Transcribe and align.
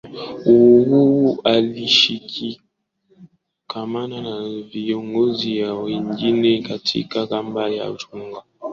Uhuru 0.45 1.37
alishikamana 1.43 4.21
na 4.21 4.49
viongozi 4.73 5.63
wengine 5.63 6.61
katika 6.61 7.27
kambi 7.27 7.77
ya 7.77 7.93
Chungwa 7.93 8.43